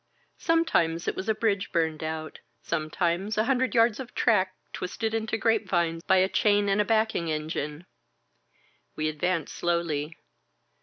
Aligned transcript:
Some 0.39 0.65
times 0.65 1.07
it 1.07 1.15
was 1.15 1.29
a 1.29 1.35
bridge 1.35 1.71
burned 1.71 2.03
out, 2.03 2.39
sometimes 2.63 3.37
a 3.37 3.43
hundred 3.43 3.75
yards 3.75 3.99
of 3.99 4.15
track 4.15 4.55
twisted 4.73 5.13
into 5.13 5.37
grape 5.37 5.69
vines 5.69 6.01
by 6.07 6.17
a 6.17 6.27
chain 6.27 6.67
and 6.69 6.81
a 6.81 6.85
backing 6.85 7.29
engine. 7.29 7.85
We 8.95 9.07
advanced 9.07 9.53
slowly. 9.55 10.17